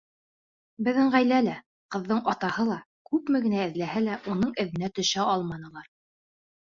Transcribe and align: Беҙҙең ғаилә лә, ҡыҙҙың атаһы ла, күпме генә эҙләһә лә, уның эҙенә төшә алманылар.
Беҙҙең 0.85 1.09
ғаилә 1.15 1.41
лә, 1.47 1.57
ҡыҙҙың 1.95 2.23
атаһы 2.33 2.65
ла, 2.69 2.77
күпме 3.09 3.41
генә 3.43 3.59
эҙләһә 3.65 4.01
лә, 4.07 4.15
уның 4.33 4.55
эҙенә 4.65 4.89
төшә 5.01 5.27
алманылар. 5.35 5.85